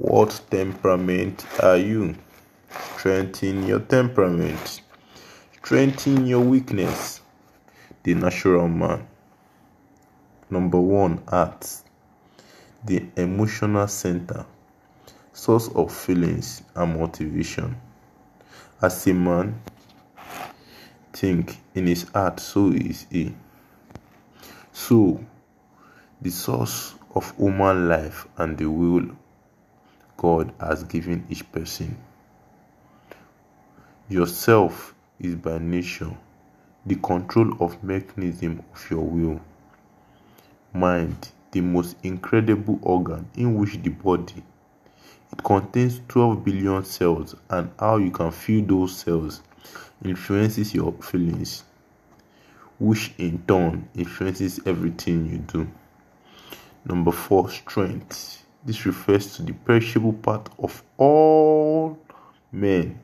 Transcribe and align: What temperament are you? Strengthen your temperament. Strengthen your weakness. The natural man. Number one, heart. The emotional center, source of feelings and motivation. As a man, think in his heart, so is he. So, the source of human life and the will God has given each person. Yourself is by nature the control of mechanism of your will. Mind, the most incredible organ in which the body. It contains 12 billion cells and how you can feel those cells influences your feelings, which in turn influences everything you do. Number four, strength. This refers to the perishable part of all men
What 0.00 0.40
temperament 0.50 1.44
are 1.62 1.76
you? 1.76 2.16
Strengthen 2.96 3.66
your 3.66 3.80
temperament. 3.80 4.80
Strengthen 5.62 6.24
your 6.26 6.40
weakness. 6.40 7.20
The 8.02 8.14
natural 8.14 8.66
man. 8.66 9.06
Number 10.48 10.80
one, 10.80 11.18
heart. 11.28 11.82
The 12.82 13.08
emotional 13.14 13.86
center, 13.88 14.46
source 15.34 15.68
of 15.74 15.94
feelings 15.94 16.62
and 16.74 16.98
motivation. 16.98 17.76
As 18.80 19.06
a 19.06 19.12
man, 19.12 19.60
think 21.12 21.58
in 21.74 21.86
his 21.86 22.08
heart, 22.08 22.40
so 22.40 22.70
is 22.70 23.06
he. 23.10 23.34
So, 24.72 25.22
the 26.22 26.30
source 26.30 26.94
of 27.14 27.36
human 27.36 27.86
life 27.86 28.26
and 28.38 28.56
the 28.56 28.64
will 28.64 29.10
God 30.20 30.52
has 30.60 30.84
given 30.84 31.24
each 31.30 31.50
person. 31.50 31.96
Yourself 34.06 34.94
is 35.18 35.34
by 35.34 35.56
nature 35.56 36.14
the 36.84 36.96
control 36.96 37.54
of 37.58 37.82
mechanism 37.82 38.62
of 38.74 38.90
your 38.90 39.00
will. 39.00 39.40
Mind, 40.74 41.30
the 41.52 41.62
most 41.62 41.96
incredible 42.02 42.78
organ 42.82 43.30
in 43.34 43.54
which 43.54 43.82
the 43.82 43.88
body. 43.88 44.42
It 45.32 45.42
contains 45.42 46.02
12 46.08 46.44
billion 46.44 46.84
cells 46.84 47.34
and 47.48 47.70
how 47.78 47.96
you 47.96 48.10
can 48.10 48.30
feel 48.30 48.62
those 48.66 48.94
cells 48.98 49.40
influences 50.04 50.74
your 50.74 50.92
feelings, 51.00 51.64
which 52.78 53.14
in 53.16 53.42
turn 53.48 53.88
influences 53.94 54.60
everything 54.66 55.30
you 55.30 55.38
do. 55.38 55.66
Number 56.84 57.10
four, 57.10 57.48
strength. 57.48 58.44
This 58.64 58.84
refers 58.84 59.36
to 59.36 59.42
the 59.42 59.52
perishable 59.52 60.12
part 60.12 60.48
of 60.58 60.82
all 60.98 61.98
men 62.52 63.00